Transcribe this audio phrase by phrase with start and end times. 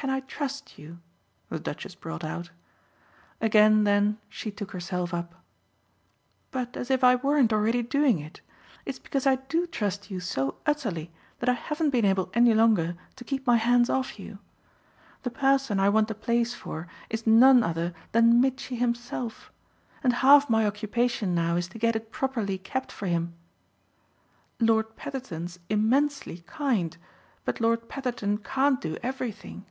[0.00, 0.98] "Can I trust you?"
[1.50, 2.50] the Duchess brought out.
[3.38, 5.44] Again then she took herself up.
[6.50, 8.40] "But as if I weren't already doing it!
[8.86, 12.96] It's because I do trust you so utterly that I haven't been able any longer
[13.16, 14.38] to keep my hands off you.
[15.22, 19.52] The person I want the place for is none other than Mitchy himself,
[20.02, 23.34] and half my occupation now is to get it properly kept for him.
[24.60, 26.96] Lord Petherton's immensely kind,
[27.44, 29.66] but Lord Petherton can't do everything.